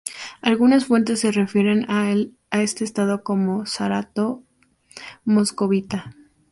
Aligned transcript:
Algunas 0.41 0.85
fuentes 0.85 1.19
se 1.19 1.31
refieren 1.31 1.85
a 1.87 2.15
este 2.63 2.83
Estado 2.83 3.21
como 3.21 3.67
Zarato 3.67 4.41
moscovita. 5.25 6.15